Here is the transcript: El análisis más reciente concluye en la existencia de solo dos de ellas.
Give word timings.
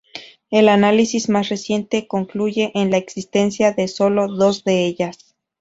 El 0.49 0.67
análisis 0.67 1.29
más 1.29 1.49
reciente 1.49 2.07
concluye 2.07 2.71
en 2.73 2.89
la 2.89 2.97
existencia 2.97 3.71
de 3.71 3.87
solo 3.87 4.27
dos 4.27 4.63
de 4.63 4.83
ellas. 4.85 5.35